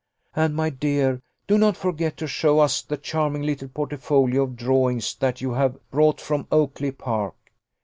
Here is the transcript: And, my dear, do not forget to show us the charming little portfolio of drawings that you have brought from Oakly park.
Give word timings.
And, 0.35 0.55
my 0.55 0.71
dear, 0.71 1.21
do 1.45 1.59
not 1.59 1.77
forget 1.77 2.17
to 2.17 2.27
show 2.27 2.59
us 2.59 2.81
the 2.81 2.97
charming 2.97 3.43
little 3.43 3.67
portfolio 3.67 4.41
of 4.45 4.55
drawings 4.55 5.13
that 5.17 5.41
you 5.41 5.53
have 5.53 5.77
brought 5.91 6.19
from 6.19 6.47
Oakly 6.51 6.89
park. 6.91 7.35